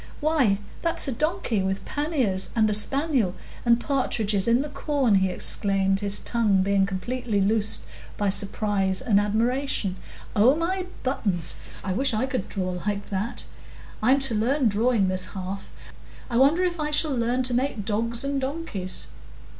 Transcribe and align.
"Why, 0.19 0.57
that's 0.81 1.07
a 1.07 1.11
donkey 1.11 1.61
with 1.61 1.85
panniers, 1.85 2.49
and 2.55 2.67
a 2.71 2.73
spaniel, 2.73 3.35
and 3.63 3.79
partridges 3.79 4.47
in 4.47 4.63
the 4.63 4.69
corn!" 4.69 5.13
he 5.13 5.29
exclaimed, 5.29 5.99
his 5.99 6.19
tongue 6.19 6.63
being 6.63 6.87
completely 6.87 7.39
loosed 7.39 7.83
by 8.17 8.29
surprise 8.29 8.99
and 8.99 9.19
admiration. 9.19 9.97
"Oh 10.35 10.55
my 10.55 10.87
buttons! 11.03 11.57
I 11.83 11.93
wish 11.93 12.15
I 12.15 12.25
could 12.25 12.49
draw 12.49 12.79
like 12.87 13.11
that. 13.11 13.45
I'm 14.01 14.17
to 14.21 14.33
learn 14.33 14.69
drawing 14.69 15.07
this 15.07 15.33
half; 15.35 15.69
I 16.31 16.37
wonder 16.37 16.63
if 16.63 16.79
I 16.79 16.89
shall 16.89 17.15
learn 17.15 17.43
to 17.43 17.53
make 17.53 17.85
dogs 17.85 18.23
and 18.23 18.41
donkeys!" 18.41 19.05